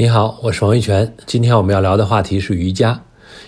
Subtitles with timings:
[0.00, 1.12] 你好，我是王玉泉。
[1.26, 3.02] 今天我们要聊的话题是瑜伽。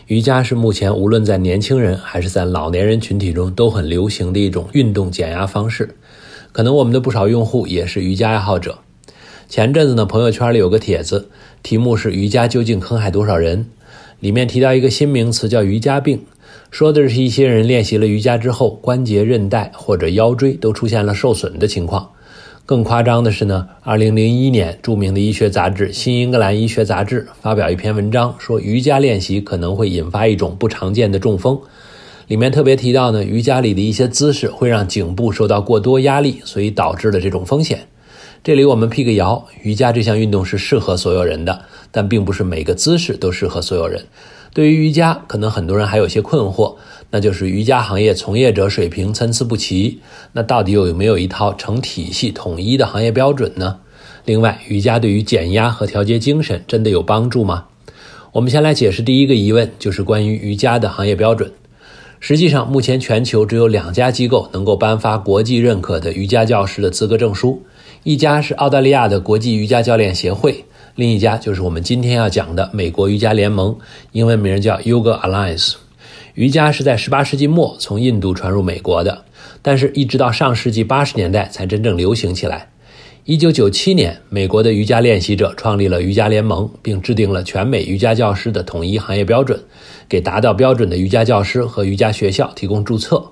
[0.08, 5.94] 瑜伽是目前无论在年轻人还是在老年人群体中都很流行的一种运动减压方式。
[6.50, 8.80] 可能我们的不少用户也是瑜伽爱好者。
[9.48, 11.28] 前阵子呢，朋友圈里有个帖子，
[11.62, 13.66] 题目是“瑜伽究竟坑害多少人”，
[14.18, 16.24] 里面提到一个新名词叫“瑜伽病”，
[16.72, 22.09] 说的是一些人练习了瑜伽之后，关节、韧带或者腰椎都出现了受损的情况。
[22.70, 31.58] 更夸张的是呢，2001年，著名的医学杂志《新英格兰医学杂志》发表一篇文章，说瑜伽练习可能会引发一种不常见的中风。
[32.28, 37.88] 里面特别提到呢，瑜伽里的一些姿势会让颈部受到过多压力，所以导致了这种风险。
[38.44, 44.04] 这里我们辟个谣，瑜伽这项运动是适合所有人的，但并不是每个姿势都适合所有人。
[44.54, 46.76] 对于瑜伽，可能很多人还有些困惑，
[47.10, 49.98] 那就是瑜伽行业从业者水平参差不齐，
[50.32, 53.78] 那到底有没有一套成体系、统一的行业标准呢？
[54.24, 57.64] 另外，瑜伽对于减压和调节精神真的有帮助吗？
[58.32, 61.50] 我们先来解释第一个疑问，就是关于瑜伽的行业标准。
[62.20, 67.62] 实际上，目前全球只有两家机构能够颁发国际认可的瑜伽教师的资格证书，
[68.04, 70.64] 一家是澳大利亚的国际瑜伽教练协会。
[70.94, 73.74] 另一家就是我们今天要讲的美国瑜伽联盟，
[74.12, 75.89] 英文名叫 Yoga Alliance。
[76.40, 79.26] 瑜伽是在18世纪末从印度传入美国的，
[79.60, 82.70] 但是一直到上世纪80年代才真正流行起来。
[83.26, 89.60] 1997年，美国的瑜伽练习者创立了瑜伽联盟，并制定了全美瑜伽教师的统一行业标准，
[90.08, 93.22] 给达到标准的瑜伽教师和瑜伽学校提供注册。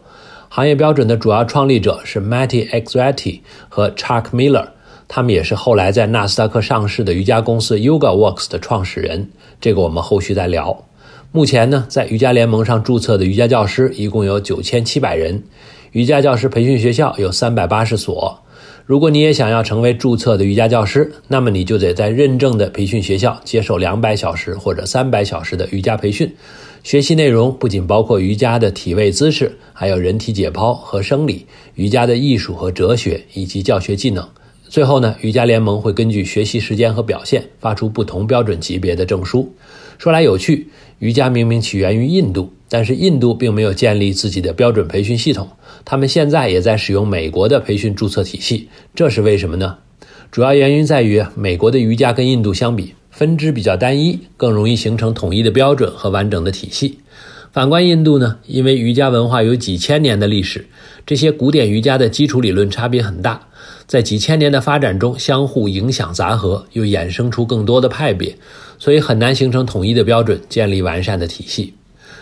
[0.51, 4.69] 行业标准的主要创立者是 Matty Exrati 和 Chuck Miller。
[5.09, 10.85] 他们也是后来在纳斯达克上市的瑜伽公司 Yoga Works 的创始人，这个我们后续再聊。
[11.31, 15.43] 目前呢，在瑜伽联盟上注册的瑜伽教师一共有九千七百人，
[15.93, 18.43] 瑜伽教师培训学校有三百八十所。
[18.87, 26.35] 如果你也想要成为注册的瑜伽教师，那么你就得在认证的培训学校接受两百小时或者三百小时的瑜伽培训，
[26.83, 34.27] 学习内容不仅包括瑜伽的体位姿势，还有人体解剖和生理、瑜伽的艺术和哲学以及教学技能。
[34.67, 39.53] 最后呢，瑜伽联盟会根据学习时间和表现发出不同标准级别的证书。
[39.99, 40.69] 说来有趣，
[41.01, 45.49] 瑜伽明明起源于印度，但是印度并没有建立自己的标准培训系统，
[45.85, 49.79] 他们现在也在使用美国的培训注册体系，这是为什么呢？
[50.31, 57.01] 主要原因在于美国的瑜伽跟印度相比，分支比较单一，更容易形成统一的标准和完整的体系。
[57.53, 60.67] 反观印度呢，因为瑜伽文化有几千年的历史，
[61.05, 63.49] 这些古典瑜伽的基础理论差别很大。
[63.87, 68.37] 在几千年的发展中，相互影响杂合，又衍生出更多的派别，
[68.79, 71.75] 所以很难形成统一的标准，建立完善的体系。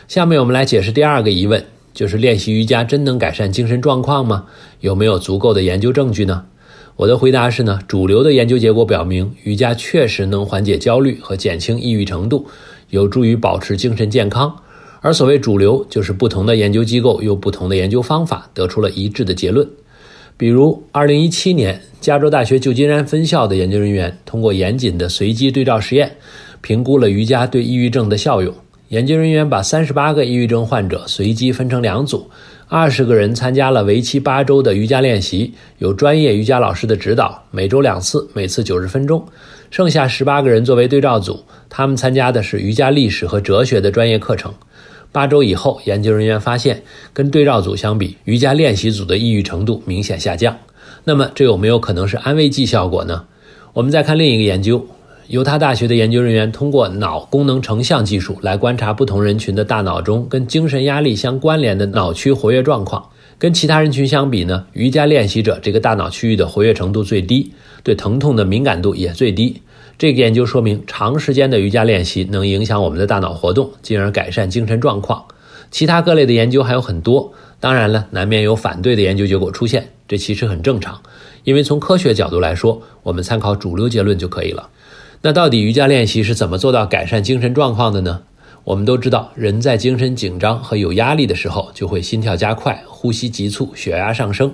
[0.08, 4.46] 下面我们来解释第二个疑问，就是练习瑜伽真能改善精神状况吗？
[4.80, 6.44] 有没有足够的研究证据呢？
[6.96, 12.46] 我的回答是呢，主流的研究结果表明，瑜伽确实能缓解焦虑和减轻抑郁程度，
[12.88, 14.56] 有助于保持精神健康。
[15.02, 19.68] 而所谓主流，就是不同的研究机构用不同的研究方法得出了一致的结论。
[20.38, 26.16] 比如，2017年，加州大学旧金山分校的研究人员通过严谨的随机对照实验，
[26.66, 28.52] 评估了瑜伽对抑郁症的效用。
[28.88, 32.28] 研究人员把38个抑郁症患者随机分成两组
[32.68, 39.24] ，20个人参加了为期八周的瑜伽练习，有专业瑜伽老师的指导，每周两次，每次90分钟。
[39.70, 41.38] 剩下18个人作为对照组，
[41.68, 44.52] 他们参加的是瑜伽历史和哲学的专业课程。
[45.12, 46.82] 八周以后，研究人员发现，
[47.12, 50.56] 跟对照组相比，瑜伽练习组的抑郁程度明显下降。
[51.04, 53.22] 那么，这有没有可能是安慰剂效果呢？
[53.72, 54.84] 我们再看另一个研究，
[55.28, 63.04] 犹他大学的研究人员通过脑功能成像技术来观察不同人群的大脑中跟精神压力相关联的脑区活跃状况。
[63.38, 69.60] 跟其他人群相比呢，瑜伽练习者这个大脑区域的活跃程度最低，对疼痛的敏感度也最低。
[69.98, 75.24] 这个研究说明，长时间的瑜伽练习能影响我们的大脑活动，进而改善精神状况。
[75.70, 81.02] 其他各类的研究还有很多，当然了，难免有反对的研究结果出现，这其实很正常，
[81.42, 84.70] 因为从科学角度来说，我们参考主流结论就可以了。
[85.26, 88.20] 那到底瑜伽练习是怎么做到改善精神状况的呢？
[88.62, 94.52] 我们都知道，人在精神紧张和有压力的时候，就会心跳加快、呼吸急促、血压上升，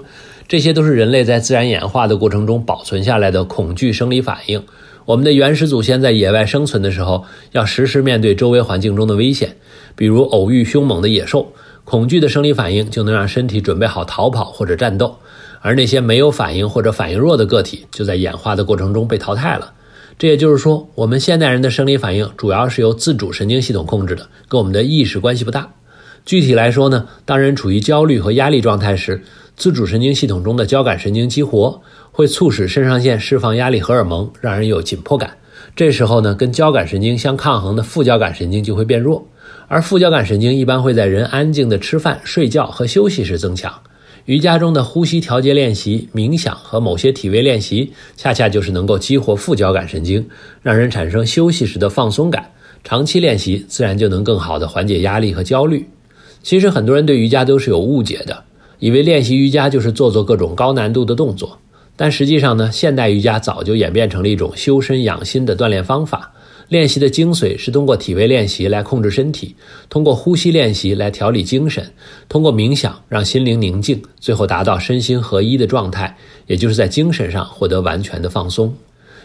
[0.49, 4.65] 这些都是人类在自然演化的过程中保存下来的恐惧生理反应。
[5.05, 9.55] 我们的原始祖先在野外生存的时候，要时时面对周围环境中的危险，
[9.95, 11.53] 比如偶遇凶猛的野兽，
[11.85, 15.19] 恐惧的生理反应就能让身体准备好逃跑或者战斗，
[15.61, 19.75] 而那些没有反应或者反应弱的个体，就在演化的过程中被淘汰了。
[20.19, 25.69] 这也就是说，我们现代人的生理反应主要是由自主神经系统控制的，跟我们的意识关系不大。
[26.25, 29.23] 具体来说呢，当人处于焦虑和压力状态时，
[29.57, 31.83] 自主神经系统中的交感神经激活，
[32.13, 35.37] 会促使肾上腺释放压力荷尔蒙，让人有紧迫感。
[35.75, 39.27] 这时候呢，跟交感神经相抗衡的副交感神经就会变弱，
[39.67, 43.73] 而副交感神经一般会在人安静的吃饭、睡觉和休息时增强。
[44.27, 50.25] 瑜伽中的呼吸调节练习、冥想和某些体位练习，恰恰就是能够激活副交感神经，
[50.63, 52.49] 让人产生休息时的放松感。
[52.85, 55.85] 长期练习，自然就能更好的缓解压力和焦虑。
[56.41, 58.45] 其实很多人对瑜伽都是有误解的，
[58.79, 61.59] 以为练习瑜伽就是做做各种高难度的动作。
[61.97, 66.32] 但实际上呢，现代瑜伽早就演变成了一种修身养心的锻炼方法。
[66.73, 69.55] 练习的精髓是通过体位练习来控制身体，
[69.91, 71.85] 通过呼吸练习来调理精神，
[72.31, 76.17] 通过冥想让心灵宁静，最后达到身心合一的状态，
[76.47, 78.75] 也就是在精神上获得完全的放松。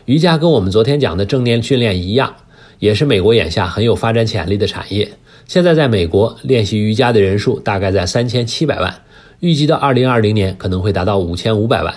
[0.08, 2.36] 瑜伽跟我们昨天讲的正念训练一样，
[2.80, 5.10] 也是美国眼下很有发展潜力的产业。
[5.46, 8.94] 现在在美国练习瑜伽的人数大概在三千七百万，
[9.40, 11.96] 预计到二零二零年可能会达到五千五百万。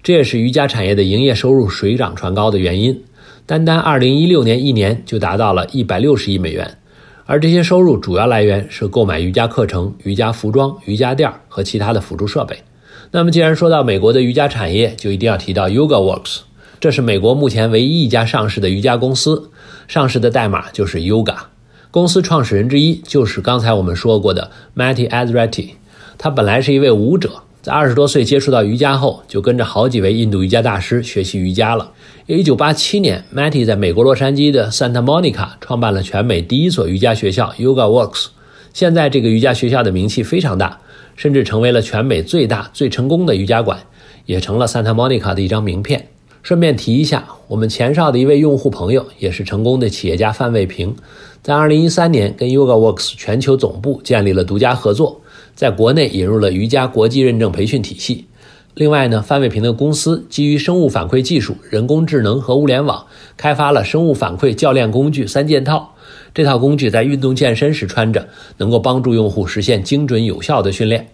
[0.00, 3.02] 这也是瑜伽产业的营业收入水涨船高的原因。
[3.44, 6.78] 单单2016年一年就达到了160亿美元，
[7.26, 12.56] 而这些收入主要来源是购买瑜伽课程、瑜伽服装、瑜伽垫和其他的辅助设备。
[13.10, 16.40] 那么，既然说到美国的瑜伽产业，就一定要提到 YogaWorks，
[16.78, 19.50] 这是美国目前唯一一家上市的瑜伽公司，
[19.88, 21.36] 上市的代码就是 Yoga。
[21.90, 25.70] 公司创始人之一就是刚才我们说过的 Matty Azreti，
[26.16, 27.42] 他本来是一位舞者。
[27.62, 31.92] 在二十多岁接触到瑜伽后，就跟着好几位印度瑜伽大师学习瑜伽了。
[32.26, 38.26] 一九八七年，Matty 在美国洛杉矶的 Santa Monica 创办了全美第一所瑜伽学校 Yoga Works。
[38.72, 40.76] 现在这个瑜伽学校的名气非常大，
[41.14, 43.78] 甚至成为了全美最大、最成功的瑜伽馆，
[44.26, 46.08] 也成了 Santa Monica 的一张名片。
[46.42, 50.96] 顺便提一下，我们前哨的一位用户朋友，也是成功的企业家范卫平，
[51.40, 55.20] 在二零一三年跟 Yoga Works 全球总部建立了独家合作。
[55.54, 58.26] 在国内引入了瑜伽国际认证培训体系。
[58.74, 63.06] 另外呢，范卫平的公司基于生物反馈技术、人工智能和物联网，
[63.36, 65.94] 开发了生物反馈教练工具三件套。
[66.32, 71.08] 这套工具在运动健身时穿着，能够帮助用户实现精准有效的训练。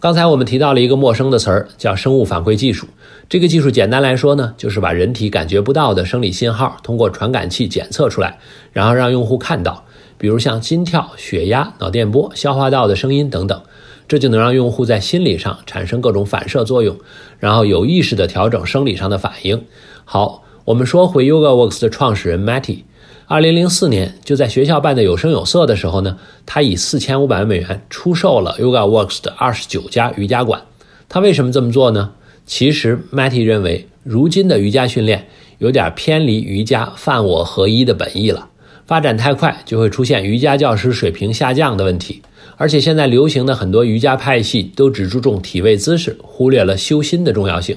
[0.00, 2.88] 刚才我们提到了一个陌生的词儿，叫生物反馈技术。
[3.28, 8.38] 这个技术简单来说呢，就是把人体感觉不到的生理信号通过传感器检测出来，
[8.72, 9.84] 然后让用户看到，
[10.16, 13.62] 比如像心跳、血压、脑电波、消化道的声音等等。
[14.08, 16.96] 这就能让用户在心理上产生各种反射作用，
[17.38, 19.64] 然后有意识地调整生理上的反应。
[20.04, 22.80] 好，我们说回 YogaWorks 的创始人 Matty，
[23.26, 30.62] 二零零四年就在学校办的有声有色的时候呢，他以四千五百万美元出售了 YogaWorks 的二十九家瑜伽馆。
[31.08, 32.12] 他为什么这么做呢？
[32.44, 35.28] 其实 Matty 认为，如今的瑜伽训练
[35.58, 38.48] 有点偏离瑜伽泛我合一的本意了，
[38.86, 42.22] 发展太快就会出现瑜伽教师水平下降的问题。
[42.56, 47.76] 而且现在流行的很多瑜伽派系都只注重体位姿势，忽略了修心的重要性，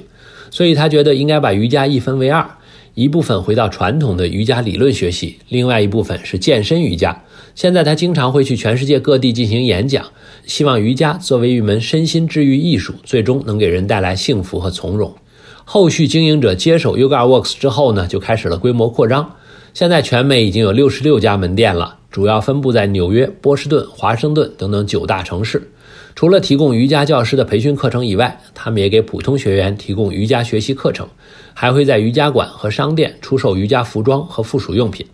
[0.51, 2.45] 所以他觉得应该把瑜伽一分为二，
[2.93, 7.23] 一部分回到传统的瑜伽理论学习，另外一部分是健身瑜伽。
[7.55, 10.05] 现在他经常会去全世界各地进行演讲，
[10.45, 15.15] 希望瑜伽作为一门身心治愈艺术，最终能给人带来幸福和从容。
[15.63, 19.35] 后续经营者接手 YogaWorks 之后呢，就开始了规模扩张，
[19.75, 21.97] 现在全美已经有六十六家门店了。
[22.09, 25.69] 主要分布在纽约、波士顿、华盛顿等等九大城市。
[26.15, 31.05] 除了提供瑜伽教师的培训课程以外，他们也给普通学员提供瑜伽学习课程，
[31.53, 35.05] 还会在瑜伽馆和商店出售瑜伽服装和附属用品。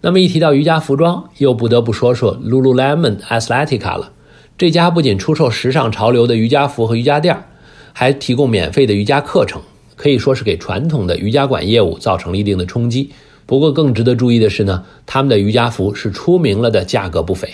[0.00, 4.10] 那么一提到瑜伽服装，又不得不说说 Lululemon Athletica 了。
[4.56, 7.36] 这家不仅出售时尚潮流的瑜伽服和瑜伽垫，
[7.92, 9.60] 还提供免费的瑜伽课程，
[9.96, 13.10] 可以说是给传统的瑜伽馆业务造成了一定的冲击。
[13.48, 17.48] 不过，更值得注意的是呢，他们的瑜伽服是出名了的价格不菲。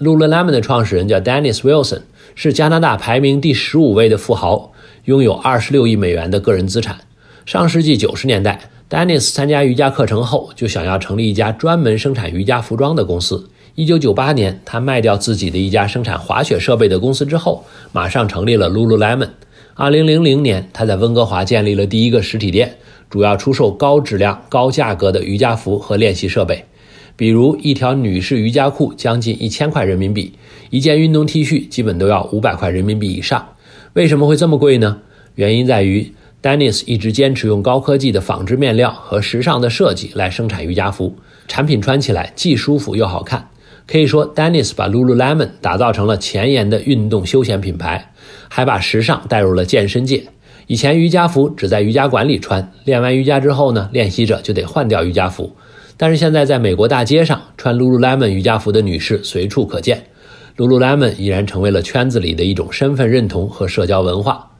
[0.00, 2.00] Lululemon 的创始人叫 Dennis Wilson，
[2.34, 4.72] 是加拿大排名第十五位的富豪，
[5.04, 6.96] 拥有二十六亿美元的个人资产。
[7.44, 13.50] 上世纪九十年代，Dennis 参加瑜伽课程后，就想要成立一家专门生产瑜伽服装的公司。
[13.74, 19.28] 一九九八年，他卖掉自己的一家生产滑雪设备的公司之后，马上成立了 Lululemon。
[19.74, 22.78] 二零零零年，他在温哥华建立了第一个实体店。
[23.14, 26.64] 主要出售高质量、高价格的瑜伽服和练习设备，
[27.14, 30.32] 比如一条女士瑜伽裤将近一千块人民币，
[30.70, 33.50] 一件运动 T 恤基本都要五百块人民币以上。
[33.92, 34.98] 为什么会这么贵呢？
[35.36, 41.14] 原因在于 Dennis 一直坚持用高科技的纺织面料和时尚的设计来生产瑜伽服，
[41.46, 43.48] 产品穿起来既舒服又好看。
[43.86, 48.10] 可以说，Dennis 把 Lululemon 打造成了前沿的运动休闲品牌，
[48.48, 50.24] 还把时尚带入了健身界。
[50.66, 55.54] 以前瑜伽服只在瑜伽馆里穿，练完瑜伽之后呢，练习者就得换掉瑜伽服。
[55.96, 60.04] 但是现在在美国大街上穿 Lululemon 瑜伽服的女士随处可见
[60.56, 64.50] ，Lululemon 已然成为了圈子里的一种身份认同和社交文化。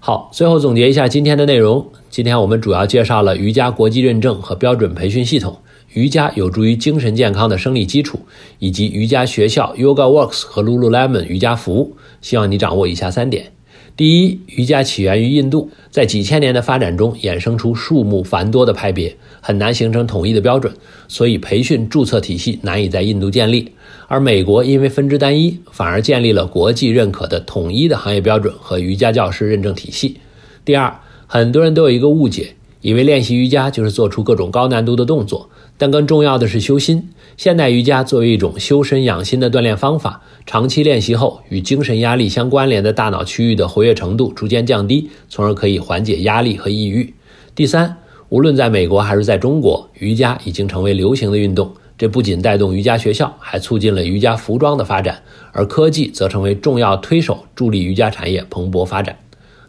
[0.00, 1.86] 好，最后总结一下今天的内容。
[2.10, 5.56] 今天我们主要介绍了瑜伽国际认证和标准培训系统，
[5.92, 8.18] 瑜伽有助于精神健康的生理基础，
[8.58, 11.96] 以及瑜伽学校 Yoga Works 和 Lululemon 瑜伽服。
[12.20, 13.52] 希望你掌握以下三点：
[13.94, 20.72] 第一，瑜伽起源于印度，在几千年的发展中衍生出数目繁多的派别，很难形成统一的标准，
[21.08, 23.70] 所以培训注册体系难以在印度建立。
[24.08, 30.16] 而美国因为分支单一，反而建立了国际认可的统一的行业标准和瑜伽教师认证体系。
[30.64, 30.94] 第二，
[31.26, 35.50] 很多人都有一个误解，以为练习瑜伽就是做出各种高难度的动作，
[35.82, 37.10] 但更重要的是修心。
[37.36, 47.12] 现代瑜伽作为一种修身养心的锻炼方法，长期练习后，与精神压力相关联的大脑区域的活跃程度逐渐降低，从而可以缓解压力和抑郁。
[47.56, 47.96] 第三，
[48.28, 51.74] 无论在美国还是在中国，瑜伽已经成为流行的运动。
[51.98, 55.20] 这不仅带动瑜伽学校，还促进了瑜伽服装的发展，
[55.50, 59.18] 而科技则成为重要推手，助力瑜伽产业蓬勃发展。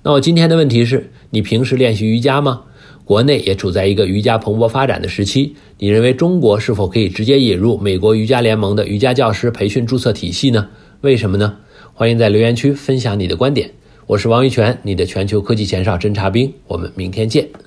[0.03, 2.65] 那我今天的问题是：你平时练习瑜伽吗？
[3.05, 10.69] 国内也处在一个瑜伽蓬勃发展的时期，你认为中国是否可以直接引入美国瑜伽联盟的瑜伽教师培训注册体系呢？
[11.01, 11.57] 为什么呢？
[11.93, 13.71] 欢迎在留言区分享你的观点。
[14.07, 16.53] 我是王玉泉，你的全球科技前哨侦察兵。
[16.67, 17.62] 我们明天见。